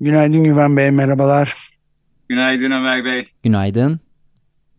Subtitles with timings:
[0.00, 1.70] Günaydın Güven Bey, merhabalar.
[2.28, 3.28] Günaydın Ömer Bey.
[3.42, 4.00] Günaydın.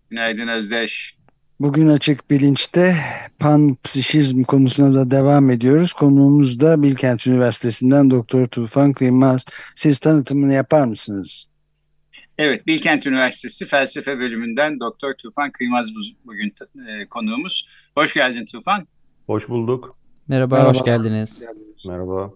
[0.09, 1.15] Günaydın Özdeş.
[1.59, 2.95] Bugün Açık Bilinç'te
[3.39, 5.93] panpsişizm konusuna da devam ediyoruz.
[5.93, 9.45] Konuğumuz da Bilkent Üniversitesi'nden Doktor Tufan Kıymaz.
[9.75, 11.45] Siz tanıtımını yapar mısınız?
[12.37, 15.87] Evet, Bilkent Üniversitesi Felsefe Bölümünden Doktor Tufan Kıymaz
[16.26, 16.54] bugün
[16.87, 17.70] e, konuğumuz.
[17.95, 18.87] Hoş geldin Tufan.
[19.26, 19.98] Hoş bulduk.
[20.27, 20.70] Merhaba, Merhaba.
[20.79, 21.39] hoş geldiniz.
[21.87, 22.31] Merhaba.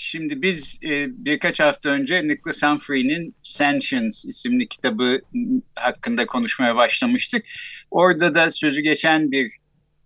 [0.00, 5.20] Şimdi biz e, birkaç hafta önce Nicholas Humphrey'nin Sentience isimli kitabı
[5.74, 7.46] hakkında konuşmaya başlamıştık.
[7.90, 9.52] Orada da sözü geçen bir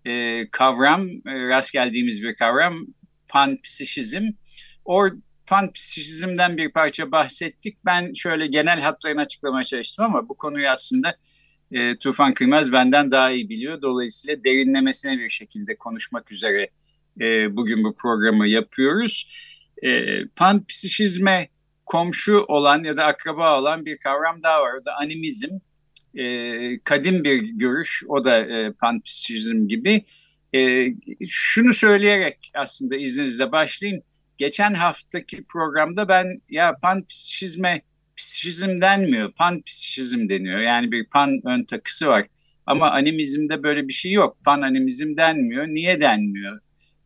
[0.04, 2.86] e, kavram, e, rast geldiğimiz bir kavram,
[3.28, 4.22] panpsişizm.
[4.84, 5.10] Or,
[5.46, 7.78] panpsişizmden bir parça bahsettik.
[7.84, 11.16] Ben şöyle genel hatlarını açıklamaya çalıştım ama bu konuyu aslında
[11.72, 13.82] e, Tufan Kıymaz benden daha iyi biliyor.
[13.82, 16.68] Dolayısıyla derinlemesine bir şekilde konuşmak üzere
[17.20, 19.28] e, bugün bu programı yapıyoruz.
[19.82, 21.48] E, panpsişizme
[21.86, 24.72] komşu olan ya da akraba olan bir kavram daha var.
[24.82, 25.50] O da animizm.
[26.14, 28.04] E, kadim bir görüş.
[28.08, 30.04] O da e, panpsişizm gibi.
[30.54, 30.88] E,
[31.28, 34.02] şunu söyleyerek aslında izninizle başlayayım.
[34.38, 37.82] Geçen haftaki programda ben ya panpsişizme
[38.16, 40.58] psişizm denmiyor, panpsişizm deniyor.
[40.58, 42.26] Yani bir pan ön takısı var.
[42.66, 44.38] Ama animizmde böyle bir şey yok.
[44.44, 45.66] Pan animizm denmiyor.
[45.66, 46.60] Niye denmiyor?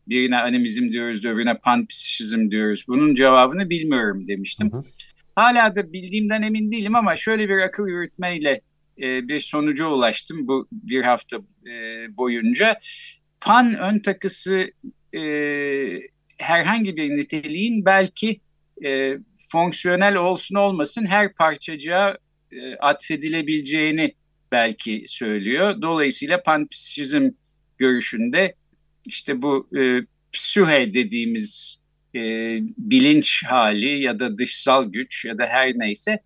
[0.09, 2.85] Birine animizm diyoruz, öbürüne panpsişizm diyoruz.
[2.87, 4.71] Bunun cevabını bilmiyorum demiştim.
[4.71, 4.81] Hı hı.
[5.35, 8.61] Hala da bildiğimden emin değilim ama şöyle bir akıl yürütmeyle
[9.01, 11.37] e, bir sonuca ulaştım bu bir hafta
[11.71, 12.79] e, boyunca.
[13.41, 14.71] Pan ön takısı
[15.15, 15.21] e,
[16.37, 18.39] herhangi bir niteliğin belki
[18.85, 19.17] e,
[19.51, 22.17] fonksiyonel olsun olmasın her parçacığa
[22.51, 24.13] e, atfedilebileceğini
[24.51, 25.81] belki söylüyor.
[25.81, 27.29] Dolayısıyla panpsişizm
[27.77, 28.55] görüşünde
[29.07, 30.01] işte bu e,
[30.33, 31.81] psühe dediğimiz
[32.15, 32.19] e,
[32.77, 36.19] bilinç hali ya da dışsal güç ya da her neyse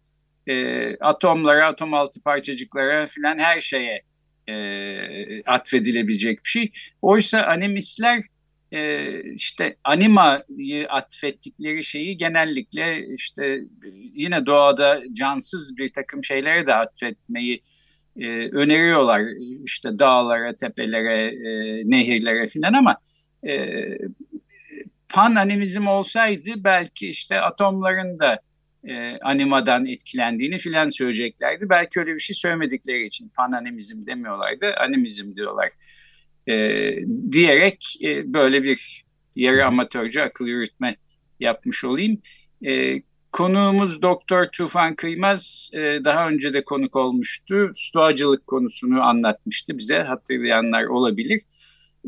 [0.47, 4.01] e, atomlara, atom altı parçacıklara filan her şeye
[4.47, 6.71] e, atfedilebilecek bir şey.
[7.01, 8.23] Oysa animistler
[8.71, 13.59] e, işte animayı atfettikleri şeyi genellikle işte
[14.13, 17.63] yine doğada cansız bir takım şeylere de atfetmeyi
[18.19, 19.21] e, öneriyorlar
[19.65, 22.97] işte dağlara, tepelere, e, nehirlere filan ama
[23.47, 23.75] e,
[25.09, 28.39] pan animizm olsaydı belki işte atomların da
[28.83, 31.69] e, animadan etkilendiğini filan söyleyeceklerdi.
[31.69, 35.69] Belki öyle bir şey söylemedikleri için pan animizm demiyorlardı, animizm diyorlar.
[36.47, 36.53] E,
[37.31, 39.05] diyerek e, böyle bir
[39.35, 40.95] yarı amatörce akıl yürütme
[41.39, 42.21] yapmış olayım.
[42.65, 42.95] E,
[43.31, 47.71] Konuğumuz Doktor Tufan Kıymaz e, daha önce de konuk olmuştu.
[47.73, 51.41] Stoacılık konusunu anlatmıştı bize hatırlayanlar olabilir.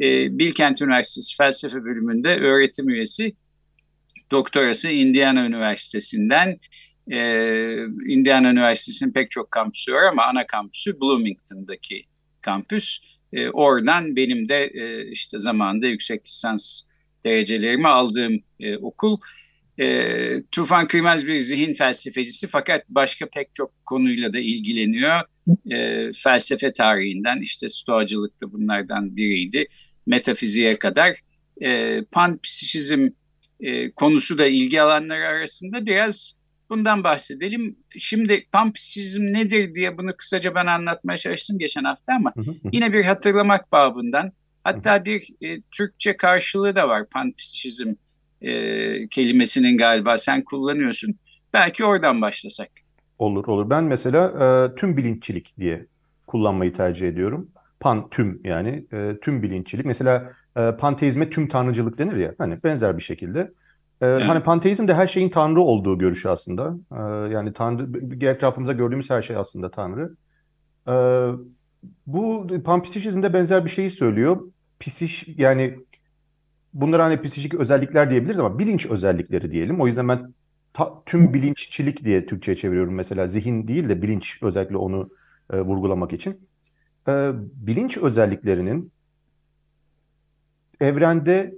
[0.02, 3.36] E, Bilkent Üniversitesi Felsefe Bölümünde öğretim üyesi.
[4.32, 6.60] Doktorası Indiana Üniversitesi'nden.
[7.12, 7.18] E,
[8.08, 12.04] Indiana Üniversitesi'nin pek çok kampüsü var ama ana kampüsü Bloomington'daki
[12.42, 13.00] kampüs.
[13.54, 14.72] oradan benim de
[15.12, 16.82] işte zamanında yüksek lisans
[17.24, 18.40] derecelerimi aldığım
[18.82, 19.18] okul.
[19.80, 25.22] E, Tufan Kıymaz bir zihin felsefecisi fakat başka pek çok konuyla da ilgileniyor.
[25.72, 29.66] E, felsefe tarihinden işte stoacılık da bunlardan biriydi.
[30.06, 31.16] Metafiziğe kadar.
[31.62, 33.08] E, panpsişizm
[33.60, 36.36] e, konusu da ilgi alanları arasında biraz
[36.70, 37.76] bundan bahsedelim.
[37.98, 42.34] Şimdi panpsişizm nedir diye bunu kısaca ben anlatmaya çalıştım geçen hafta ama
[42.72, 44.32] yine bir hatırlamak babından
[44.64, 47.94] hatta bir e, Türkçe karşılığı da var panpsişizm
[48.44, 51.16] e, kelimesinin galiba sen kullanıyorsun.
[51.54, 52.70] Belki oradan başlasak.
[53.20, 53.70] Olur olur.
[53.70, 55.86] Ben mesela e, tüm bilinççilik diye
[56.28, 57.50] kullanmayı tercih ediyorum.
[57.80, 59.86] Pan tüm yani e, tüm bilinççilik.
[59.86, 62.36] Mesela e, panteizme tüm tanrıcılık denir ya.
[62.38, 63.40] Hani benzer bir şekilde.
[64.02, 64.30] E, evet.
[64.30, 66.78] Hani panteizm de her şeyin tanrı olduğu görüşü aslında.
[66.92, 67.88] E, yani tanrı
[68.26, 70.16] etrafımızda gördüğümüz her şey aslında tanrı.
[70.88, 70.94] E,
[72.08, 74.42] bu panpsişizmde benzer bir şeyi söylüyor.
[74.80, 75.80] Psiş yani
[76.74, 79.82] bunlar hani psikolojik özellikler diyebiliriz ama bilinç özellikleri diyelim.
[79.82, 80.34] O yüzden ben
[80.74, 83.28] ta, tüm bilinççilik diye Türkçe'ye çeviriyorum mesela.
[83.28, 85.10] Zihin değil de bilinç özellikle onu
[85.54, 86.50] e, vurgulamak için.
[87.08, 88.92] E, bilinç özelliklerinin
[90.80, 91.54] evrende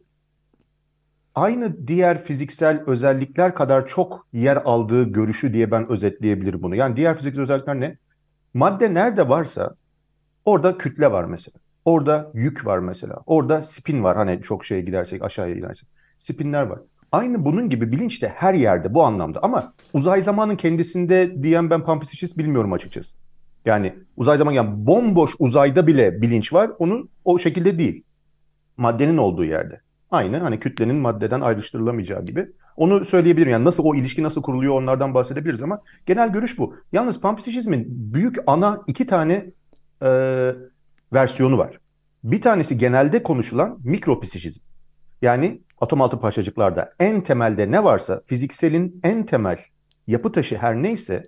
[1.36, 6.76] aynı diğer fiziksel özellikler kadar çok yer aldığı görüşü diye ben özetleyebilirim bunu.
[6.76, 7.98] Yani diğer fiziksel özellikler ne?
[8.54, 9.76] Madde nerede varsa
[10.46, 11.65] orada kütle var mesela.
[11.86, 13.16] Orada yük var mesela.
[13.26, 14.18] Orada spin var.
[14.18, 15.90] Hani çok şeye gidersek aşağıya gidersek.
[16.20, 16.80] Spinler var.
[17.12, 19.40] Aynı bunun gibi bilinç de her yerde bu anlamda.
[19.44, 23.18] Ama uzay zamanın kendisinde diyen ben Pampisicist bilmiyorum açıkçası.
[23.66, 26.72] Yani uzay zaman yani bomboş uzayda bile bilinç var.
[26.80, 28.04] Onun o şekilde değil.
[28.78, 29.82] Maddenin olduğu yerde.
[30.12, 32.48] Aynı hani kütlenin maddeden ayrıştırılamayacağı gibi.
[32.78, 33.52] Onu söyleyebilirim.
[33.52, 36.76] Yani nasıl o ilişki nasıl kuruluyor onlardan bahsedebiliriz ama genel görüş bu.
[36.92, 39.46] Yalnız Pampisicizmin büyük ana iki tane
[40.04, 40.52] e,
[41.16, 41.80] versiyonu var.
[42.24, 44.60] Bir tanesi genelde konuşulan mikropsişizm.
[45.22, 49.58] Yani atom altı parçacıklarda en temelde ne varsa fizikselin en temel
[50.08, 51.24] yapı taşı her neyse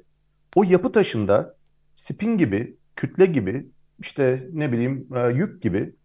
[0.55, 1.55] o yapı taşında
[1.95, 3.67] spin gibi, kütle gibi,
[3.99, 5.95] işte ne bileyim e, yük gibi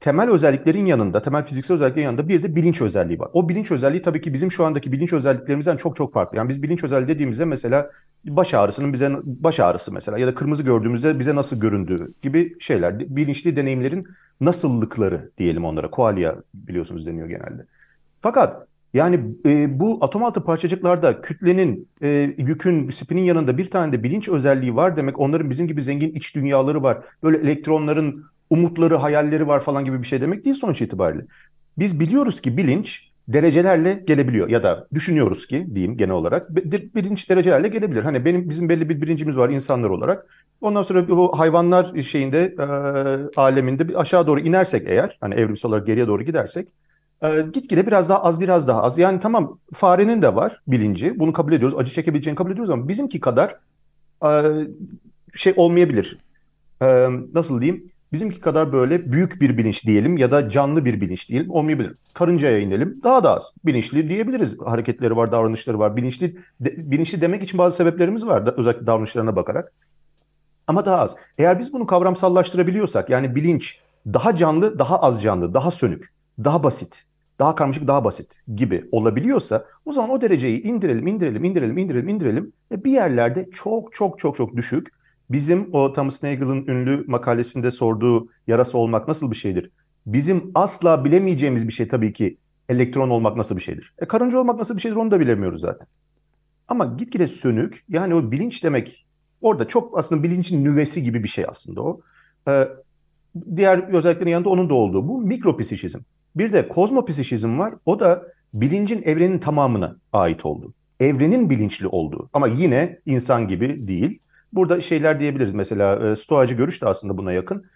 [0.00, 3.28] temel özelliklerin yanında, temel fiziksel özelliklerin yanında bir de bilinç özelliği var.
[3.32, 6.38] O bilinç özelliği tabii ki bizim şu andaki bilinç özelliklerimizden çok çok farklı.
[6.38, 7.90] Yani biz bilinç özelliği dediğimizde mesela
[8.24, 13.16] baş ağrısının bize baş ağrısı mesela ya da kırmızı gördüğümüzde bize nasıl göründüğü gibi şeyler.
[13.16, 14.06] Bilinçli deneyimlerin
[14.40, 15.90] nasıllıkları diyelim onlara.
[15.90, 17.66] Koalya biliyorsunuz deniyor genelde.
[18.20, 22.08] Fakat yani e, bu atom altı parçacıklarda kütlenin, e,
[22.38, 25.18] yükün, spinin yanında bir tane de bilinç özelliği var demek.
[25.18, 26.98] Onların bizim gibi zengin iç dünyaları var.
[27.22, 31.24] Böyle elektronların umutları, hayalleri var falan gibi bir şey demek değil sonuç itibariyle.
[31.78, 36.54] Biz biliyoruz ki bilinç derecelerle gelebiliyor ya da düşünüyoruz ki diyeyim genel olarak
[36.94, 38.02] bilinç derecelerle gelebilir.
[38.02, 40.26] Hani benim bizim belli bir bilincimiz var insanlar olarak.
[40.60, 42.64] Ondan sonra bu hayvanlar şeyinde e,
[43.40, 46.68] aleminde bir aşağı doğru inersek eğer hani evrimsel olarak geriye doğru gidersek
[47.22, 48.98] e, gitgide biraz daha az biraz daha az.
[48.98, 51.18] Yani tamam farenin de var bilinci.
[51.18, 51.78] Bunu kabul ediyoruz.
[51.78, 53.56] Acı çekebileceğini kabul ediyoruz ama bizimki kadar
[54.24, 54.30] e,
[55.34, 56.18] şey olmayabilir.
[56.82, 57.90] E, nasıl diyeyim?
[58.12, 61.94] Bizimki kadar böyle büyük bir bilinç diyelim ya da canlı bir bilinç diyelim olmayabilir.
[62.14, 63.52] Karıncaya inelim daha da az.
[63.64, 64.60] Bilinçli diyebiliriz.
[64.60, 65.96] Hareketleri var, davranışları var.
[65.96, 69.72] Bilinçli de, bilinçli demek için bazı sebeplerimiz var da, özellikle davranışlarına bakarak.
[70.66, 71.16] Ama daha az.
[71.38, 76.12] Eğer biz bunu kavramsallaştırabiliyorsak yani bilinç daha canlı, daha az canlı, daha sönük,
[76.44, 77.04] daha basit,
[77.38, 82.52] daha karmaşık, daha basit gibi olabiliyorsa o zaman o dereceyi indirelim, indirelim, indirelim, indirelim, indirelim
[82.72, 84.97] ve bir yerlerde çok çok çok çok düşük
[85.30, 89.70] Bizim o Thomas Nagel'ın ünlü makalesinde sorduğu yarası olmak nasıl bir şeydir?
[90.06, 92.38] Bizim asla bilemeyeceğimiz bir şey tabii ki
[92.68, 93.94] elektron olmak nasıl bir şeydir?
[93.98, 95.86] E karınca olmak nasıl bir şeydir onu da bilemiyoruz zaten.
[96.68, 99.06] Ama gitgide sönük yani o bilinç demek
[99.40, 102.00] orada çok aslında bilincin nüvesi gibi bir şey aslında o.
[102.48, 102.68] Ee,
[103.56, 105.98] diğer özelliklerin yanında onun da olduğu bu mikropsişizm.
[106.36, 107.74] Bir de kozmopsişizm var.
[107.86, 108.22] O da
[108.54, 110.74] bilincin evrenin tamamına ait olduğu.
[111.00, 112.30] Evrenin bilinçli olduğu.
[112.32, 114.20] Ama yine insan gibi değil.
[114.52, 117.66] Burada şeyler diyebiliriz mesela e, stoacı görüş de aslında buna yakın.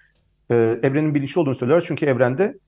[0.51, 2.59] E, evrenin bilinçli olduğunu söylüyorlar çünkü evrende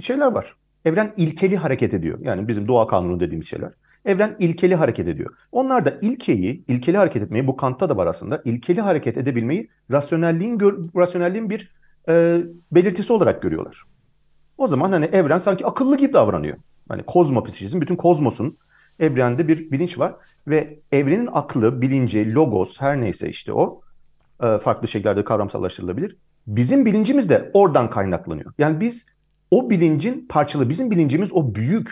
[0.00, 0.56] şeyler var.
[0.84, 2.18] Evren ilkeli hareket ediyor.
[2.22, 3.72] Yani bizim doğa kanunu dediğimiz şeyler.
[4.04, 5.30] Evren ilkeli hareket ediyor.
[5.52, 10.58] Onlar da ilkeyi, ilkeli hareket etmeyi, bu Kant'ta da var aslında, ilkeli hareket edebilmeyi rasyonelliğin,
[10.96, 11.72] rasyonelliğin bir
[12.08, 12.40] e,
[12.72, 13.82] belirtisi olarak görüyorlar.
[14.58, 16.56] O zaman hani evren sanki akıllı gibi davranıyor.
[16.88, 18.58] Hani kozmopsişizm, bütün kozmosun
[19.00, 20.14] evrende bir bilinç var
[20.46, 23.80] ve evrenin aklı, bilinci, logos her neyse işte o
[24.42, 26.16] e, farklı şekillerde kavramsallaştırılabilir.
[26.46, 28.52] Bizim bilincimiz de oradan kaynaklanıyor.
[28.58, 29.06] Yani biz
[29.50, 31.90] o bilincin parçalı, bizim bilincimiz o büyük,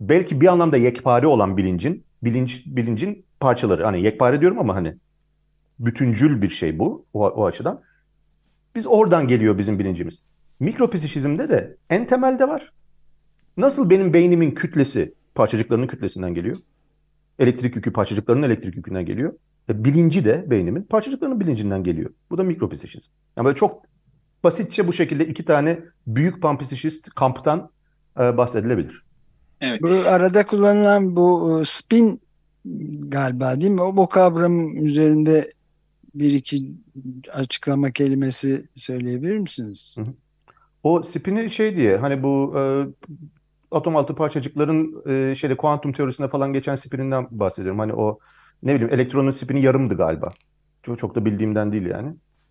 [0.00, 3.84] belki bir anlamda yekpare olan bilincin, bilinç bilincin parçaları.
[3.84, 4.94] Hani yekpare diyorum ama hani
[5.78, 7.80] bütüncül bir şey bu o, o açıdan.
[8.74, 10.22] Biz oradan geliyor bizim bilincimiz.
[10.60, 12.72] Mikropsişizmde de en temelde var.
[13.56, 16.56] Nasıl benim beynimin kütlesi parçacıklarının kütlesinden geliyor.
[17.38, 19.32] Elektrik yükü parçacıklarının elektrik yükünden geliyor.
[19.68, 22.10] E, bilinci de beynimin parçacıklarının bilincinden geliyor.
[22.30, 23.10] Bu da mikropsişizm.
[23.36, 23.82] Yani böyle çok
[24.44, 27.70] basitçe bu şekilde iki tane büyük pampsişist kamptan
[28.20, 29.02] e, bahsedilebilir.
[29.60, 29.82] Evet.
[29.82, 32.20] Bu arada kullanılan bu e, spin
[33.08, 33.82] galiba değil mi?
[33.82, 35.52] O, bu kavram üzerinde
[36.14, 36.72] bir iki
[37.32, 39.96] açıklama kelimesi söyleyebilir misiniz?
[39.98, 40.14] Hı hı.
[40.82, 42.62] O spini şey diye hani bu e,
[43.72, 47.78] atom altı parçacıkların e, şeyde kuantum teorisinde falan geçen spininden bahsediyorum.
[47.78, 48.18] Hani o
[48.62, 50.28] ne bileyim elektronun spini yarımdı galiba.
[50.82, 52.08] Çok çok da bildiğimden değil yani.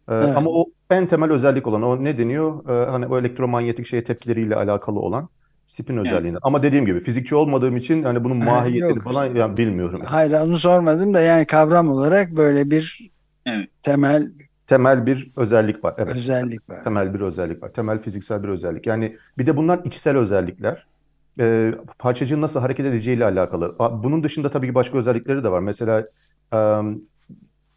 [0.10, 0.38] E, evet.
[0.38, 2.70] Ama o en temel özellik olan o ne deniyor?
[2.70, 5.30] E, hani o elektromanyetik şeye tepkileriyle alakalı olan
[5.68, 6.30] spin özelliğinde.
[6.30, 6.42] Evet.
[6.42, 9.04] Ama dediğim gibi fizikçi olmadığım için hani bunun mahiyetini Yok.
[9.04, 10.02] falan yani bilmiyorum.
[10.06, 13.12] Hayır onu sormadım da yani kavram olarak böyle bir
[13.46, 13.70] evet.
[13.82, 14.32] temel
[14.68, 15.96] temel bir özellik var.
[15.98, 16.16] Evet.
[16.16, 16.84] Özellik var.
[16.84, 17.74] Temel bir özellik var.
[17.74, 18.88] Temel fiziksel bir özellik.
[18.88, 20.86] Yani bir de bunlar içsel özellikler
[21.40, 23.76] e, parçacığın nasıl hareket edeceğiyle alakalı.
[24.04, 25.60] Bunun dışında tabii ki başka özellikleri de var.
[25.60, 26.08] Mesela
[26.54, 26.58] e,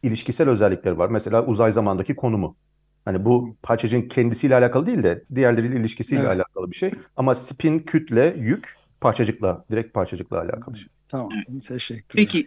[0.02, 1.08] ilişkisel özellikleri var.
[1.08, 2.56] Mesela uzay zamandaki konumu.
[3.04, 6.36] Hani bu parçacığın kendisiyle alakalı değil de diğerleriyle ilişkisiyle Evet.
[6.36, 6.90] alakalı bir şey.
[7.16, 10.86] Ama spin, kütle, yük parçacıkla, direkt parçacıkla alakalı şey.
[11.08, 11.28] Tamam.
[11.68, 12.04] Teşekkürler.
[12.26, 12.46] Peki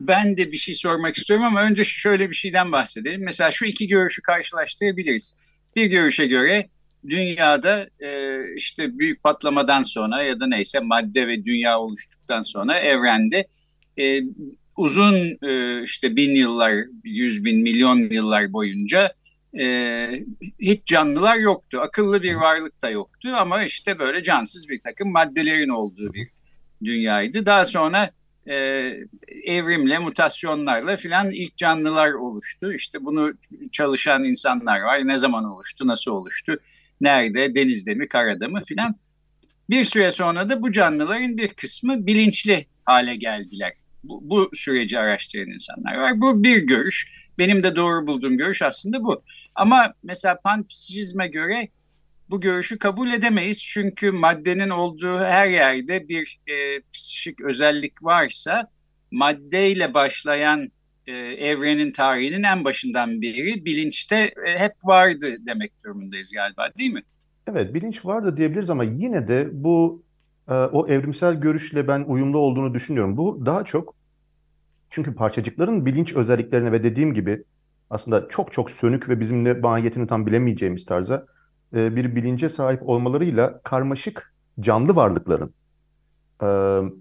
[0.00, 3.24] ben de bir şey sormak istiyorum ama önce şöyle bir şeyden bahsedelim.
[3.24, 5.36] Mesela şu iki görüşü karşılaştırabiliriz.
[5.76, 6.68] Bir görüşe göre
[7.08, 13.46] dünyada e, işte büyük patlamadan sonra ya da neyse madde ve dünya oluştuktan sonra evrende
[13.98, 14.20] e,
[14.76, 19.12] uzun e, işte bin yıllar, yüz bin, milyon yıllar boyunca
[19.58, 20.08] e,
[20.60, 21.80] hiç canlılar yoktu.
[21.80, 26.28] Akıllı bir varlık da yoktu ama işte böyle cansız bir takım maddelerin olduğu bir
[26.84, 27.46] dünyaydı.
[27.46, 28.10] Daha sonra
[28.46, 28.54] e,
[29.44, 32.72] evrimle, mutasyonlarla filan ilk canlılar oluştu.
[32.72, 33.32] İşte bunu
[33.72, 35.08] çalışan insanlar var.
[35.08, 36.58] Ne zaman oluştu, nasıl oluştu,
[37.00, 38.96] nerede, denizde mi, karada mı filan.
[39.70, 43.72] Bir süre sonra da bu canlıların bir kısmı bilinçli hale geldiler.
[44.04, 46.20] Bu, bu süreci araştıran insanlar var.
[46.20, 47.28] Bu bir görüş.
[47.38, 49.22] Benim de doğru bulduğum görüş aslında bu.
[49.54, 51.68] Ama mesela panpsişizme göre
[52.30, 53.62] bu görüşü kabul edemeyiz.
[53.62, 58.70] Çünkü maddenin olduğu her yerde bir e, psikik özellik varsa
[59.10, 60.72] maddeyle başlayan
[61.10, 67.02] e, evrenin tarihinin en başından beri bilinçte e, hep vardı demek durumundayız galiba değil mi?
[67.46, 70.02] Evet, bilinç vardı diyebiliriz ama yine de bu
[70.48, 73.16] e, o evrimsel görüşle ben uyumlu olduğunu düşünüyorum.
[73.16, 73.94] Bu daha çok
[74.90, 77.44] çünkü parçacıkların bilinç özelliklerine ve dediğim gibi
[77.90, 81.26] aslında çok çok sönük ve bizimle mahiyetini tam bilemeyeceğimiz tarza
[81.72, 85.54] bir bilince sahip olmalarıyla karmaşık canlı varlıkların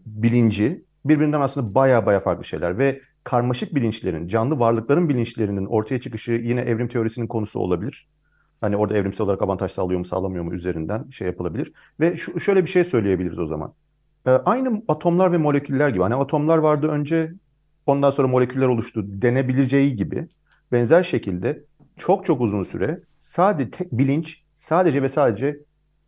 [0.06, 6.32] bilinci birbirinden aslında baya baya farklı şeyler ve karmaşık bilinçlerin, canlı varlıkların bilinçlerinin ortaya çıkışı
[6.32, 8.08] yine evrim teorisinin konusu olabilir.
[8.62, 11.74] Hani orada evrimsel olarak avantaj sağlıyor mu sağlamıyor mu üzerinden şey yapılabilir.
[12.00, 13.74] Ve şu, şöyle bir şey söyleyebiliriz o zaman.
[14.26, 16.02] E, aynı atomlar ve moleküller gibi.
[16.02, 17.34] Hani atomlar vardı önce
[17.86, 20.28] ondan sonra moleküller oluştu denebileceği gibi
[20.72, 21.64] benzer şekilde
[21.98, 25.60] çok çok uzun süre sadece tek bilinç sadece ve sadece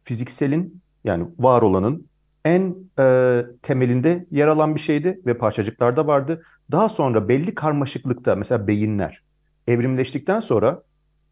[0.03, 2.07] fizikselin yani var olanın
[2.45, 6.43] en e, temelinde yer alan bir şeydi ve parçacıklarda vardı.
[6.71, 9.23] Daha sonra belli karmaşıklıkta mesela beyinler
[9.67, 10.83] evrimleştikten sonra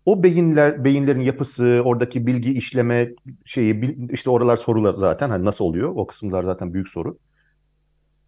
[0.05, 3.09] o beyinler beyinlerin yapısı, oradaki bilgi işleme
[3.45, 5.91] şeyi işte oralar sorular zaten hani nasıl oluyor?
[5.95, 7.17] O kısımlar zaten büyük soru.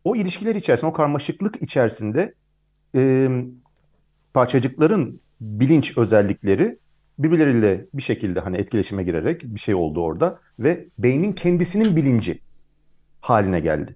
[0.03, 2.33] O ilişkiler içerisinde, o karmaşıklık içerisinde
[2.95, 3.29] e,
[4.33, 6.77] parçacıkların bilinç özellikleri
[7.19, 12.39] birbirleriyle bir şekilde hani etkileşime girerek bir şey oldu orada ve beynin kendisinin bilinci
[13.21, 13.95] haline geldi.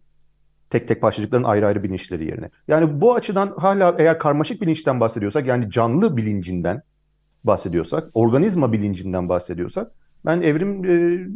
[0.70, 2.50] Tek tek parçacıkların ayrı ayrı bilinçleri yerine.
[2.68, 6.82] Yani bu açıdan hala eğer karmaşık bilinçten bahsediyorsak yani canlı bilincinden
[7.44, 9.92] bahsediyorsak, organizma bilincinden bahsediyorsak
[10.26, 11.28] ben evrim e,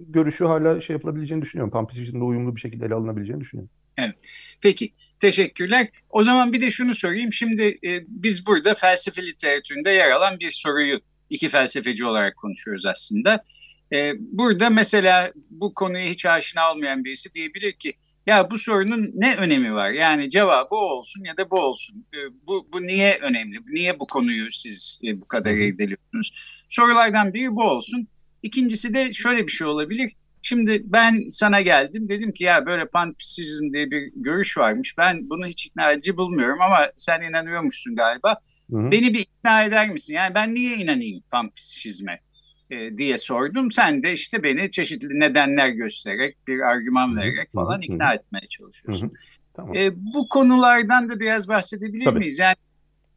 [0.00, 1.70] görüşü hala şey yapılabileceğini düşünüyorum.
[1.70, 3.70] Pampsicizmle uyumlu bir şekilde ele alınabileceğini düşünüyorum.
[3.96, 4.14] Evet.
[4.60, 5.88] Peki teşekkürler.
[6.10, 7.32] O zaman bir de şunu sorayım.
[7.32, 11.00] Şimdi e, biz burada felsefe literatüründe yer alan bir soruyu
[11.30, 13.44] iki felsefeci olarak konuşuyoruz aslında.
[13.92, 17.94] E, burada mesela bu konuya hiç aşina olmayan birisi diyebilir ki
[18.26, 19.90] ya bu sorunun ne önemi var?
[19.90, 22.06] Yani cevabı o olsun ya da bu olsun.
[22.14, 23.58] E, bu, bu niye önemli?
[23.68, 26.32] Niye bu konuyu siz e, bu kadar irdeliyorsunuz?
[26.68, 28.08] Sorulardan biri bu olsun.
[28.42, 30.12] İkincisi de şöyle bir şey olabilir.
[30.42, 34.94] Şimdi ben sana geldim dedim ki ya böyle panpsişizm diye bir görüş varmış.
[34.98, 38.36] Ben bunu hiç ikna edici bulmuyorum ama sen inanıyormuşsun galiba.
[38.70, 38.90] Hı hı.
[38.90, 40.14] Beni bir ikna eder misin?
[40.14, 42.20] Yani ben niye inanayım panpsişizme
[42.70, 43.70] e, diye sordum.
[43.70, 49.12] Sen de işte beni çeşitli nedenler göstererek bir argüman vererek falan ikna etmeye çalışıyorsun.
[49.54, 49.76] Tamam.
[49.76, 52.18] E, bu konulardan da biraz bahsedebilir Tabii.
[52.18, 52.38] miyiz?
[52.38, 52.56] Yani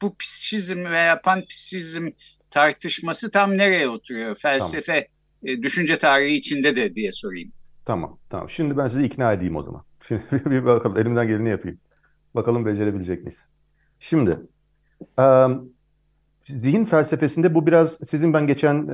[0.01, 2.09] bu psişizm veya panpsişizm
[2.49, 4.35] tartışması tam nereye oturuyor?
[4.35, 7.51] Felsefe tamam e, düşünce tarihi içinde de diye sorayım.
[7.85, 8.49] Tamam, tamam.
[8.49, 9.83] Şimdi ben sizi ikna edeyim o zaman.
[10.07, 11.79] Şimdi bir bakalım, elimden geleni yapayım.
[12.35, 13.39] Bakalım becerebilecek miyiz?
[13.99, 14.39] Şimdi,
[15.19, 15.23] e,
[16.49, 18.93] zihin felsefesinde bu biraz, sizin ben geçen e,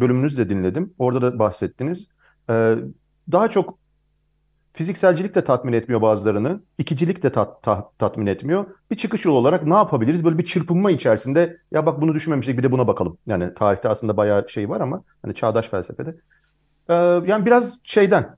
[0.00, 0.94] bölümünüzü de dinledim.
[0.98, 2.06] Orada da bahsettiniz.
[2.50, 2.74] E,
[3.32, 3.78] daha çok
[4.72, 6.60] fizikselcilik de tatmin etmiyor bazılarını.
[6.78, 8.66] ikicilik de tat, ta, tatmin etmiyor.
[8.90, 10.24] Bir çıkış yolu olarak ne yapabiliriz?
[10.24, 13.18] Böyle bir çırpınma içerisinde ya bak bunu düşünmemiştik bir de buna bakalım.
[13.26, 16.16] Yani tarihte aslında bayağı şey var ama hani çağdaş felsefede.
[16.88, 16.94] Ee,
[17.26, 18.36] yani biraz şeyden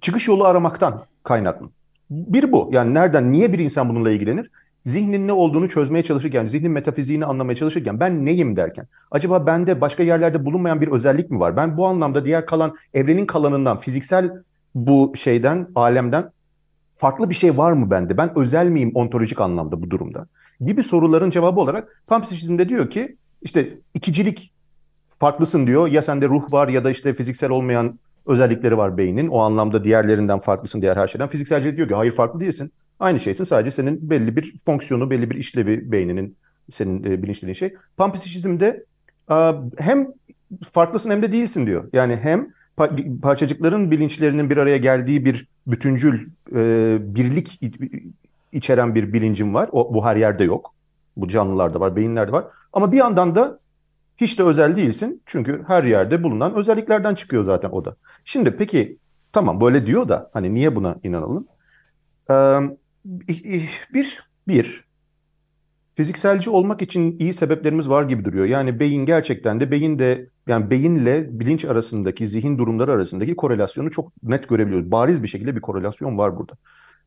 [0.00, 1.70] çıkış yolu aramaktan kaynaklı.
[2.10, 2.70] Bir bu.
[2.72, 4.50] Yani nereden, niye bir insan bununla ilgilenir?
[4.86, 10.02] Zihnin ne olduğunu çözmeye çalışırken, zihnin metafiziğini anlamaya çalışırken ben neyim derken acaba bende başka
[10.02, 11.56] yerlerde bulunmayan bir özellik mi var?
[11.56, 14.32] Ben bu anlamda diğer kalan evrenin kalanından fiziksel
[14.74, 16.30] bu şeyden, alemden
[16.94, 18.16] farklı bir şey var mı bende?
[18.16, 20.26] Ben özel miyim ontolojik anlamda bu durumda?
[20.60, 24.52] Gibi soruların cevabı olarak Panpsişizmde diyor ki işte ikicilik
[25.18, 25.88] farklısın diyor.
[25.88, 29.28] Ya sende ruh var ya da işte fiziksel olmayan özellikleri var beynin.
[29.28, 31.28] O anlamda diğerlerinden farklısın diğer her şeyden.
[31.28, 32.72] Fizikselcilik diyor ki hayır farklı değilsin.
[33.00, 36.36] Aynı şeysin sadece senin belli bir fonksiyonu, belli bir işlevi beyninin
[36.70, 37.74] senin e, bilinçlediğin şey.
[37.96, 38.84] Panpsişizmde
[39.78, 40.08] hem
[40.72, 41.88] farklısın hem de değilsin diyor.
[41.92, 42.48] Yani hem
[43.22, 47.60] parçacıkların bilinçlerinin bir araya geldiği bir bütüncül e, birlik
[48.52, 49.68] içeren bir bilincim var.
[49.72, 50.74] O, bu her yerde yok.
[51.16, 52.44] Bu canlılarda var, beyinlerde var.
[52.72, 53.58] Ama bir yandan da
[54.16, 55.22] hiç de özel değilsin.
[55.26, 57.96] Çünkü her yerde bulunan özelliklerden çıkıyor zaten o da.
[58.24, 58.98] Şimdi peki
[59.32, 61.46] tamam böyle diyor da hani niye buna inanalım?
[62.30, 62.60] Ee,
[63.04, 64.14] bir,
[64.48, 64.84] bir
[65.94, 68.46] fizikselci olmak için iyi sebeplerimiz var gibi duruyor.
[68.46, 74.12] Yani beyin gerçekten de beyin de yani beyinle bilinç arasındaki zihin durumları arasındaki korelasyonu çok
[74.22, 74.90] net görebiliyoruz.
[74.90, 76.52] Bariz bir şekilde bir korelasyon var burada.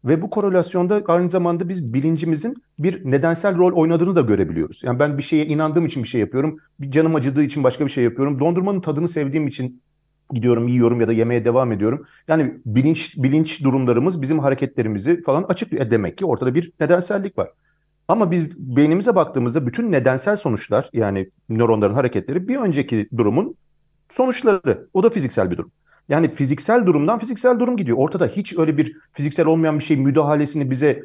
[0.05, 4.83] Ve bu korelasyonda aynı zamanda biz bilincimizin bir nedensel rol oynadığını da görebiliyoruz.
[4.83, 6.57] Yani ben bir şeye inandığım için bir şey yapıyorum.
[6.79, 8.39] Bir canım acıdığı için başka bir şey yapıyorum.
[8.39, 9.81] Dondurmanın tadını sevdiğim için
[10.33, 12.05] gidiyorum, yiyorum ya da yemeye devam ediyorum.
[12.27, 15.85] Yani bilinç bilinç durumlarımız bizim hareketlerimizi falan açıklıyor.
[15.85, 17.49] E demek ki ortada bir nedensellik var.
[18.07, 23.55] Ama biz beynimize baktığımızda bütün nedensel sonuçlar yani nöronların hareketleri bir önceki durumun
[24.09, 24.87] sonuçları.
[24.93, 25.71] O da fiziksel bir durum.
[26.09, 27.97] Yani fiziksel durumdan fiziksel durum gidiyor.
[27.97, 31.03] Ortada hiç öyle bir fiziksel olmayan bir şey müdahalesini bize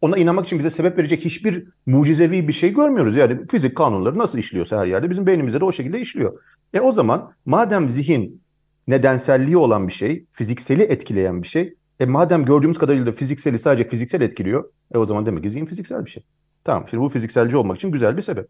[0.00, 3.16] ona inanmak için bize sebep verecek hiçbir mucizevi bir şey görmüyoruz.
[3.16, 6.38] Yani fizik kanunları nasıl işliyorsa her yerde bizim beynimizde de o şekilde işliyor.
[6.74, 8.40] E o zaman madem zihin
[8.88, 14.20] nedenselliği olan bir şey, fizikseli etkileyen bir şey, e madem gördüğümüz kadarıyla fizikseli sadece fiziksel
[14.20, 16.24] etkiliyor, e o zaman demek ki zihin fiziksel bir şey.
[16.64, 18.48] Tamam şimdi bu fizikselci olmak için güzel bir sebep.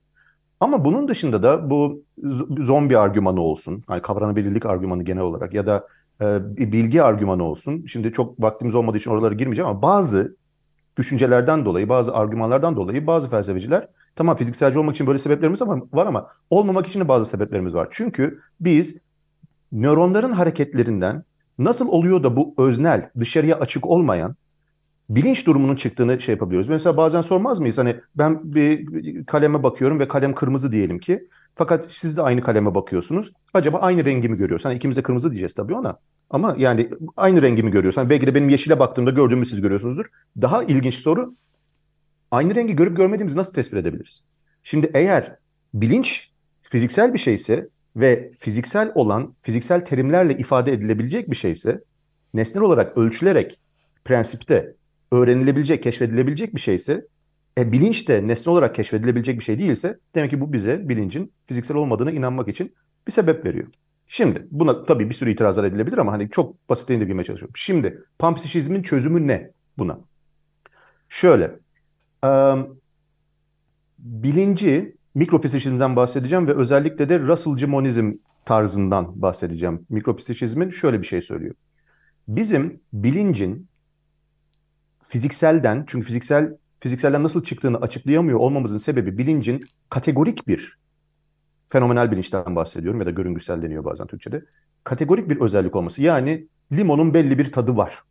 [0.61, 2.03] Ama bunun dışında da bu
[2.61, 5.87] zombi argümanı olsun, yani kavranabilirlik argümanı genel olarak ya da
[6.21, 7.87] e, bilgi argümanı olsun.
[7.87, 10.37] Şimdi çok vaktimiz olmadığı için oralara girmeyeceğim ama bazı
[10.97, 16.29] düşüncelerden dolayı, bazı argümanlardan dolayı bazı felsefeciler tamam fizikselci olmak için böyle sebeplerimiz var ama
[16.51, 17.89] olmamak için de bazı sebeplerimiz var.
[17.91, 18.99] Çünkü biz
[19.73, 21.25] nöronların hareketlerinden
[21.59, 24.37] nasıl oluyor da bu öznel, dışarıya açık olmayan
[25.11, 26.69] bilinç durumunun çıktığını şey yapabiliyoruz.
[26.69, 27.79] Mesela bazen sormaz mıyız?
[27.79, 28.87] Hani ben bir
[29.27, 31.29] kaleme bakıyorum ve kalem kırmızı diyelim ki.
[31.57, 33.33] Fakat siz de aynı kaleme bakıyorsunuz.
[33.55, 34.65] Acaba aynı rengi mi görüyoruz?
[34.65, 35.99] Hani ikimiz de kırmızı diyeceğiz tabii ona.
[36.35, 38.11] Ama yani aynı rengi mi görüyorsun?
[38.11, 40.05] Belki de benim yeşile baktığımda gördüğümü siz görüyorsunuzdur.
[40.43, 41.35] Daha ilginç soru.
[42.31, 44.25] Aynı rengi görüp görmediğimizi nasıl tespit edebiliriz?
[44.63, 45.37] Şimdi eğer
[45.75, 46.31] bilinç
[46.63, 51.81] fiziksel bir şeyse ve fiziksel olan, fiziksel terimlerle ifade edilebilecek bir şeyse,
[52.35, 53.59] nesnel olarak ölçülerek
[54.05, 54.75] prensipte
[55.13, 57.07] öğrenilebilecek, keşfedilebilecek bir şeyse,
[57.59, 61.77] e, bilinç de nesne olarak keşfedilebilecek bir şey değilse, demek ki bu bize bilincin fiziksel
[61.77, 62.75] olmadığına inanmak için
[63.07, 63.67] bir sebep veriyor.
[64.15, 67.57] Şimdi buna tabii bir sürü itirazlar edilebilir ama hani çok basit indirgemeye çalışıyorum.
[67.57, 70.01] Şimdi panpsişizmin çözümü ne buna?
[71.09, 71.59] Şöyle,
[72.25, 72.81] um,
[73.99, 78.13] bilinci mikropsişizmden bahsedeceğim ve özellikle de Russell'cı monizm
[78.45, 79.87] tarzından bahsedeceğim.
[79.89, 81.55] Mikropsişizmin şöyle bir şey söylüyor.
[82.29, 83.69] Bizim bilincin
[85.09, 90.84] fizikselden, çünkü fiziksel fizikselden nasıl çıktığını açıklayamıyor olmamızın sebebi bilincin kategorik bir
[91.69, 94.45] fenomenal bilinçten bahsediyorum ya da görüngüsel deniyor bazen Türkçe'de.
[94.85, 96.03] Kategorik bir özellik olması.
[96.03, 98.03] Yani limonun belli bir tadı var.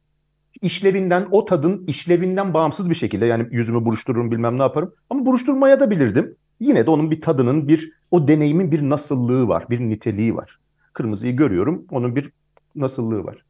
[0.61, 4.93] İşlevinden, o tadın işlevinden bağımsız bir şekilde yani yüzümü buruştururum bilmem ne yaparım.
[5.09, 6.35] Ama buruşturmaya da bilirdim.
[6.59, 10.59] Yine de onun bir tadının, bir o deneyimin bir nasıllığı var, bir niteliği var.
[10.93, 12.31] Kırmızıyı görüyorum, onun bir
[12.75, 13.45] nasıllığı var.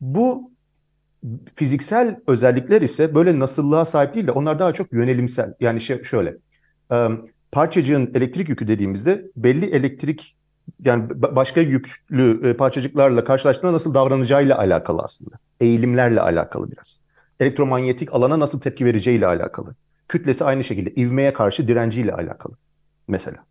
[0.00, 0.50] Bu
[1.54, 5.54] fiziksel özellikler ise böyle nasıllığa sahip değil de onlar daha çok yönelimsel.
[5.60, 6.36] Yani şey, şöyle,
[7.52, 10.36] parçacığın elektrik yükü dediğimizde belli elektrik
[10.84, 15.36] yani başka yüklü parçacıklarla karşılaştığında nasıl davranacağıyla alakalı aslında.
[15.60, 17.00] Eğilimlerle alakalı biraz.
[17.40, 19.74] Elektromanyetik alana nasıl tepki vereceğiyle alakalı.
[20.08, 22.54] Kütlesi aynı şekilde ivmeye karşı direnciyle alakalı
[23.08, 23.44] mesela.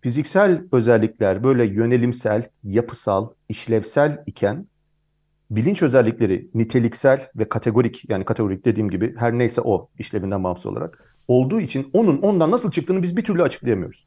[0.00, 4.66] Fiziksel özellikler böyle yönelimsel, yapısal, işlevsel iken
[5.50, 11.15] bilinç özellikleri niteliksel ve kategorik yani kategorik dediğim gibi her neyse o işlevinden bağımsız olarak
[11.28, 14.06] olduğu için onun ondan nasıl çıktığını biz bir türlü açıklayamıyoruz.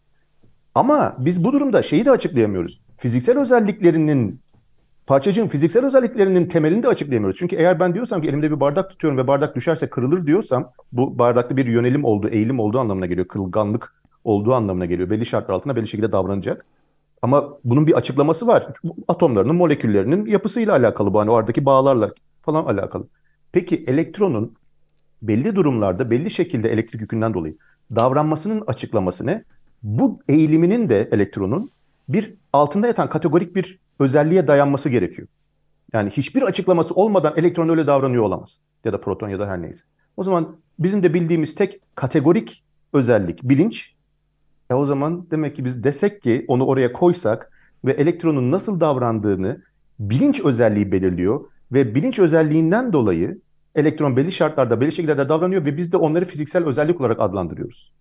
[0.76, 2.82] Ama biz bu durumda şeyi de açıklayamıyoruz.
[2.98, 4.42] Fiziksel özelliklerinin
[5.08, 7.40] parçacığın fiziksel özelliklerinin temelini de açıklayamıyoruz.
[7.40, 11.20] Çünkü eğer ben diyorsam ki elimde bir bardak tutuyorum ve bardak düşerse kırılır diyorsam bu
[11.20, 13.28] bardakta bir yönelim olduğu, eğilim olduğu anlamına geliyor.
[13.28, 15.10] Kırılganlık olduğu anlamına geliyor.
[15.10, 16.66] Belli şartlar altında belli şekilde davranacak.
[17.22, 18.68] Ama bunun bir açıklaması var.
[19.08, 21.20] Atomlarının, moleküllerinin yapısıyla alakalı bu.
[21.20, 22.10] Hani oradaki bağlarla
[22.42, 23.08] falan alakalı.
[23.52, 24.54] Peki elektronun
[25.22, 27.58] belli durumlarda belli şekilde elektrik yükünden dolayı
[27.96, 29.44] davranmasının açıklaması ne?
[29.84, 31.72] Bu eğiliminin de elektronun
[32.10, 35.28] bir altında yatan kategorik bir özelliğe dayanması gerekiyor.
[35.94, 38.60] Yani hiçbir açıklaması olmadan elektron öyle davranıyor olamaz.
[38.86, 39.84] Ya da proton ya da her neyse.
[40.18, 43.96] O zaman bizim de bildiğimiz tek kategorik özellik bilinç
[44.70, 47.52] e o zaman demek ki biz desek ki onu oraya koysak
[47.86, 49.62] ve elektronun nasıl davrandığını
[50.00, 53.42] bilinç özelliği belirliyor ve bilinç özelliğinden dolayı
[53.80, 57.92] elektron belli şartlarda belli şekillerde davranıyor ve biz de onları fiziksel özellik olarak adlandırıyoruz.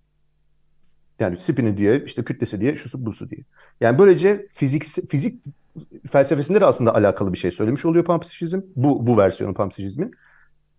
[1.21, 3.41] Yani spini diye, işte kütlesi diye, şusu busu diye.
[3.81, 5.45] Yani böylece fizik fizik
[6.11, 8.61] felsefesinde de aslında alakalı bir şey söylemiş oluyor panpsişizm.
[8.77, 10.11] Bu bu versiyonu panpsişizmin.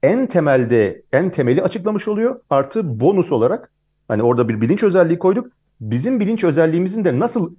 [0.03, 2.41] En temelde en temeli açıklamış oluyor.
[2.49, 3.71] Artı bonus olarak
[4.07, 5.47] hani orada bir bilinç özelliği koyduk.
[5.81, 7.55] Bizim bilinç özelliğimizin de nasıl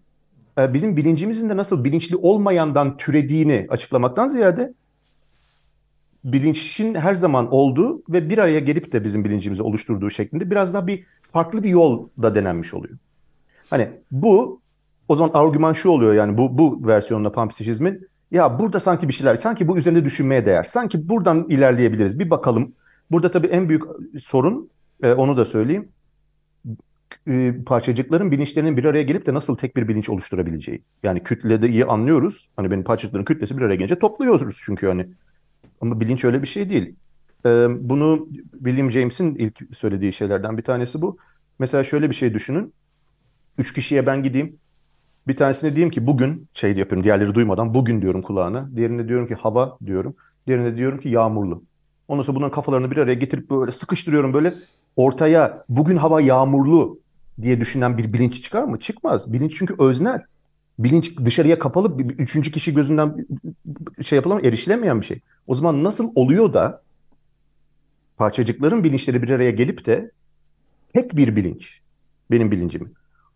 [0.59, 4.75] e, bizim bilincimizin de nasıl bilinçli olmayandan türediğini açıklamaktan ziyade
[6.25, 10.87] bilinçin her zaman olduğu ve bir araya gelip de bizim bilincimizi oluşturduğu şeklinde biraz daha
[10.87, 12.99] bir farklı bir yol da denenmiş oluyor.
[13.71, 14.61] Hani bu
[15.09, 19.37] o zaman argüman şu oluyor yani bu bu versiyonla panpsişizmin ya burada sanki bir şeyler
[19.37, 20.65] sanki bu üzerinde düşünmeye değer.
[20.65, 22.19] Sanki buradan ilerleyebiliriz.
[22.19, 22.73] Bir bakalım.
[23.11, 23.83] Burada tabii en büyük
[24.21, 24.71] sorun
[25.03, 25.89] e, onu da söyleyeyim.
[27.29, 30.83] E, parçacıkların bilinçlerinin bir araya gelip de nasıl tek bir bilinç oluşturabileceği.
[31.03, 32.51] Yani kütlede iyi anlıyoruz.
[32.57, 35.07] Hani benim parçacıkların kütlesi bir araya gelince topluyoruz çünkü hani.
[35.81, 36.95] Ama bilinç öyle bir şey değil.
[37.81, 41.19] Bunu William James'in ilk söylediği şeylerden bir tanesi bu.
[41.59, 42.75] Mesela şöyle bir şey düşünün.
[43.59, 44.57] Üç kişiye ben gideyim.
[45.29, 48.71] Bir tanesine diyeyim ki bugün şey yapıyorum diğerleri duymadan bugün diyorum kulağına.
[48.77, 50.15] Diğerine diyorum ki hava diyorum.
[50.47, 51.63] Diğerine diyorum ki yağmurlu.
[52.09, 54.55] Ondan sonra bunların kafalarını bir araya getirip böyle sıkıştırıyorum böyle
[54.97, 57.01] ortaya bugün hava yağmurlu
[57.43, 58.79] diye düşünen bir bilinç çıkar mı?
[58.81, 59.33] Çıkmaz.
[59.33, 60.23] Bilinç çünkü öznel.
[60.85, 63.27] Bilinç dışarıya kapalı bir üçüncü kişi gözünden
[64.03, 65.21] şey yapılamıyor, erişilemeyen bir şey.
[65.47, 66.83] O zaman nasıl oluyor da
[68.17, 70.11] parçacıkların bilinçleri bir araya gelip de
[70.93, 71.81] tek bir bilinç,
[72.31, 72.89] benim bilincimi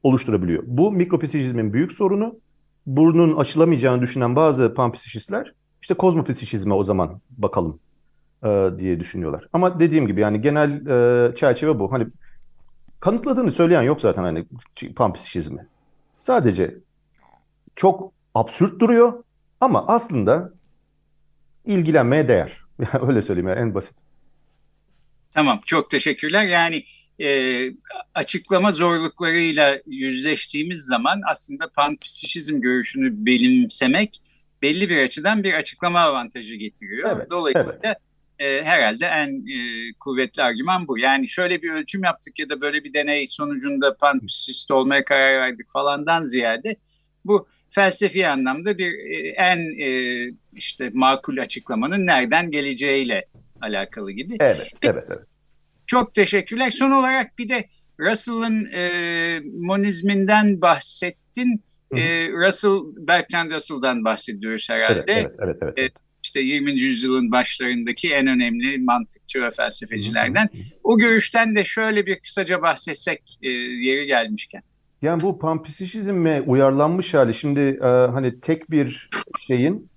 [0.03, 0.63] oluşturabiliyor.
[0.67, 2.37] Bu mikropsişizmin büyük sorunu.
[2.87, 5.53] Burnun açılamayacağını düşünen bazı panpsişistler
[5.83, 7.79] işte kozmopsişizme o zaman bakalım
[8.45, 9.49] e, diye düşünüyorlar.
[9.53, 11.93] Ama dediğim gibi yani genel e, çerçeve bu.
[11.93, 12.07] Hani
[13.01, 14.47] kanıtladığını söyleyen yok zaten hani
[14.97, 15.67] panpsişizmi.
[16.21, 16.77] Sadece
[17.77, 19.25] çok absürt duruyor
[19.61, 20.53] ama aslında
[21.65, 22.59] ilgilenmeye değer.
[23.09, 23.95] Öyle söyleyeyim yani en basit.
[25.35, 26.45] Tamam çok teşekkürler.
[26.45, 26.85] Yani
[27.21, 27.71] e,
[28.15, 34.21] açıklama zorluklarıyla yüzleştiğimiz zaman aslında panpsişizm görüşünü benimsemek
[34.63, 37.17] belli bir açıdan bir açıklama avantajı getiriyor.
[37.17, 37.97] Evet, Dolayısıyla evet.
[38.39, 40.99] E, herhalde en e, kuvvetli argüman bu.
[40.99, 45.71] Yani şöyle bir ölçüm yaptık ya da böyle bir deney sonucunda panpsişist olmaya karar verdik
[45.71, 46.77] falandan ziyade
[47.25, 49.89] bu felsefi anlamda bir e, en e,
[50.53, 53.25] işte makul açıklamanın nereden geleceğiyle
[53.61, 54.37] alakalı gibi.
[54.41, 55.27] Evet, evet, evet.
[55.87, 56.71] Çok teşekkürler.
[56.71, 57.65] Son olarak bir de
[58.01, 61.65] Russell'ın e, monizminden bahsettin.
[61.97, 65.05] E, Russell, Bertrand Russell'dan bahsediyoruz herhalde.
[65.07, 65.75] Evet, evet, evet.
[65.77, 65.93] evet.
[65.93, 66.73] E, işte 20.
[66.73, 70.49] yüzyılın başlarındaki en önemli mantıkçı ve felsefecilerden.
[70.85, 74.63] O görüşten de şöyle bir kısaca bahsetsek e, yeri gelmişken.
[75.05, 79.11] Yani bu panpsişizme uyarlanmış hali şimdi e, hani tek bir
[79.47, 79.89] şeyin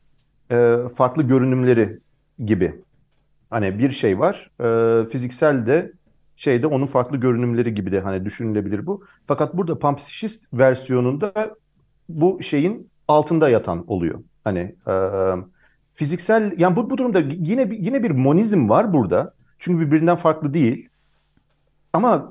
[0.52, 2.00] e, farklı görünümleri
[2.46, 2.82] gibi.
[3.50, 4.52] Hani bir şey var.
[4.60, 5.92] E, fiziksel de
[6.36, 9.04] şeyde onun farklı görünümleri gibi de hani düşünülebilir bu.
[9.28, 11.56] Fakat burada panpsişist versiyonunda
[12.10, 14.20] bu şeyin altında yatan oluyor.
[14.44, 14.94] Hani e,
[15.94, 19.34] fiziksel yani bu, bu durumda yine yine bir monizm var burada.
[19.60, 20.90] Çünkü birbirinden farklı değil.
[21.94, 22.30] Ama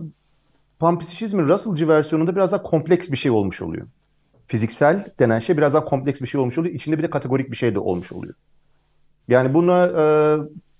[0.78, 3.86] panpsişizmin Russell'cı versiyonunda biraz daha kompleks bir şey olmuş oluyor.
[4.46, 6.74] Fiziksel denen şey biraz daha kompleks bir şey olmuş oluyor.
[6.74, 8.34] İçinde bir de kategorik bir şey de olmuş oluyor.
[9.28, 10.02] Yani buna e,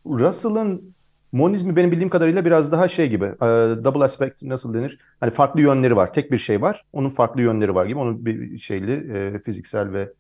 [0.06, 0.94] Russell'ın
[1.32, 3.24] monizmi benim bildiğim kadarıyla biraz daha şey gibi.
[3.24, 3.46] E,
[3.84, 4.98] double aspect nasıl denir?
[5.20, 6.12] Hani farklı yönleri var.
[6.12, 6.84] Tek bir şey var.
[6.92, 7.98] Onun farklı yönleri var gibi.
[7.98, 10.12] Onun bir şeyli e, fiziksel ve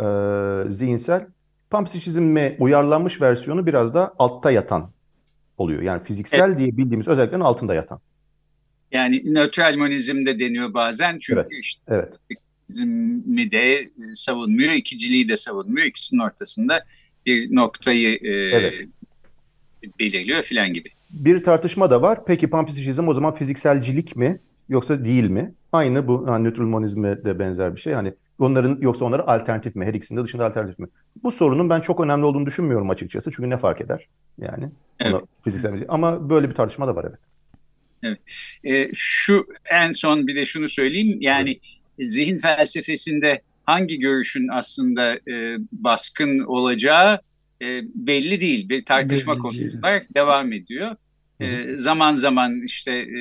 [0.00, 1.26] e, zihinsel.
[1.70, 4.90] Panpsişizme uyarlanmış versiyonu biraz da altta yatan
[5.58, 5.82] oluyor.
[5.82, 6.58] Yani fiziksel evet.
[6.58, 8.00] diye bildiğimiz özelliklerin altında yatan.
[8.92, 11.18] Yani nötral monizm de deniyor bazen.
[11.18, 11.48] Çünkü evet.
[11.60, 12.12] işte evet.
[12.70, 15.86] monizmi de savunmuyor, ikiciliği de savunmuyor.
[15.86, 16.84] İkisinin ortasında
[17.26, 18.74] bir noktayı e, evet
[19.98, 20.88] belirliyor filan gibi.
[21.10, 22.24] Bir tartışma da var.
[22.26, 25.54] Peki panpsişizm o zaman fizikselcilik mi yoksa değil mi?
[25.72, 27.92] Aynı bu yani nötral monizme de benzer bir şey.
[27.92, 29.86] Yani onların yoksa onları alternatif mi?
[29.86, 30.88] Her ikisinde dışında alternatif mi?
[31.22, 33.30] Bu sorunun ben çok önemli olduğunu düşünmüyorum açıkçası.
[33.30, 34.08] Çünkü ne fark eder?
[34.38, 34.70] Yani
[35.00, 35.22] evet.
[35.44, 35.84] fiziksel?
[35.88, 37.18] Ama böyle bir tartışma da var evet.
[38.02, 38.18] Evet.
[38.64, 41.18] E, şu en son bir de şunu söyleyeyim.
[41.20, 42.10] Yani evet.
[42.10, 47.20] zihin felsefesinde hangi görüşün aslında e, baskın olacağı
[47.62, 48.68] e, belli değil.
[48.68, 50.96] Bir tartışma belli konusu olarak devam ediyor.
[51.40, 53.20] E, zaman zaman işte e,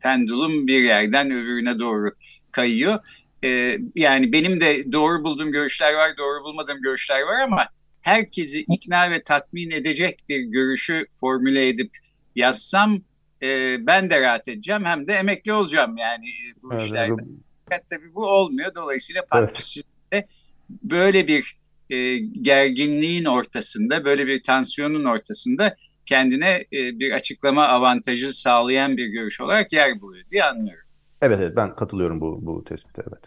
[0.00, 2.10] pendulum bir yerden öbürüne doğru
[2.52, 2.98] kayıyor.
[3.44, 7.66] E, yani benim de doğru bulduğum görüşler var, doğru bulmadığım görüşler var ama
[8.02, 11.90] herkesi ikna ve tatmin edecek bir görüşü formüle edip
[12.36, 13.02] yazsam
[13.44, 16.26] e, ben de rahat edeceğim hem de emekli olacağım yani
[16.62, 17.22] bu evet, işlerde.
[17.70, 17.84] Evet.
[17.90, 18.74] Tabii bu olmuyor.
[18.74, 20.26] Dolayısıyla evet.
[20.70, 21.56] böyle bir
[21.90, 25.76] e, gerginliğin ortasında, böyle bir tansiyonun ortasında
[26.06, 30.84] kendine e, bir açıklama avantajı sağlayan bir görüş olarak yer buluyor diye anlıyorum.
[31.22, 33.22] Evet evet ben katılıyorum bu bu tespite evet.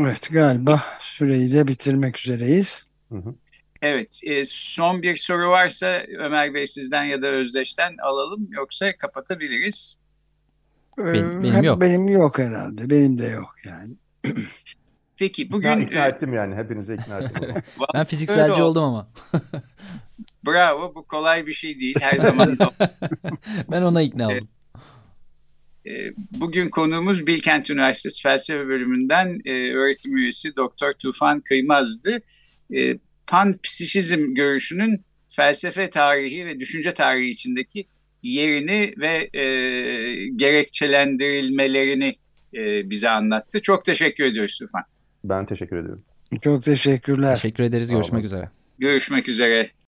[0.00, 2.86] Evet galiba süreyi de bitirmek üzereyiz.
[3.08, 3.34] Hı hı.
[3.82, 10.00] Evet, e, son bir soru varsa Ömer Bey sizden ya da Özdeş'ten alalım yoksa kapatabiliriz.
[10.98, 11.80] Benim- benim Hem yok.
[11.80, 12.90] Benim yok herhalde.
[12.90, 13.94] Benim de yok yani.
[15.16, 17.54] Peki İkna, bugün ikna e, ettim yani hepinize ikna ettim.
[17.94, 18.62] Ben fizikselci oldu.
[18.80, 19.08] oldum ama.
[20.46, 22.58] bravo bu kolay bir şey değil her zaman.
[23.70, 24.48] Ben ona ikna oldum.
[25.86, 25.90] E,
[26.30, 32.18] Bugün konuğumuz Bilkent Üniversitesi Felsefe Bölümünden e, öğretim üyesi Doktor Tufan Kıymaz'dı.
[33.28, 37.86] Panpsişizm görüşünün felsefe tarihi ve düşünce tarihi içindeki
[38.22, 39.42] yerini ve e,
[40.36, 42.16] gerekçelendirilmelerini
[42.54, 43.62] e, bize anlattı.
[43.62, 44.82] Çok teşekkür ediyoruz Tufan.
[45.24, 46.04] Ben teşekkür ediyorum.
[46.42, 47.34] Çok teşekkürler.
[47.34, 47.90] Teşekkür ederiz.
[47.90, 48.50] Görüşmek üzere.
[48.78, 49.70] Görüşmek üzere.